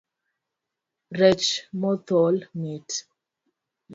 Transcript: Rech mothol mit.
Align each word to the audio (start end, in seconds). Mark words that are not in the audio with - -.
Rech 1.19 1.45
mothol 1.81 2.35
mit. 2.61 2.89